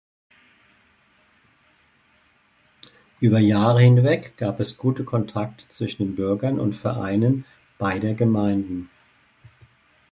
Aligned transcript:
Über 3.19 3.37
Jahre 3.37 3.81
hinweg 3.81 4.35
gab 4.35 4.59
es 4.59 4.75
gute 4.77 5.03
Kontakte 5.03 5.67
zwischen 5.67 6.01
den 6.07 6.15
Bürgern 6.15 6.59
und 6.59 6.73
Vereinen 6.75 7.45
beider 7.77 8.15
Gemeinden. 8.15 8.89